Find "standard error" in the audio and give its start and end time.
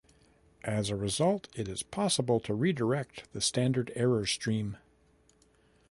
3.41-4.25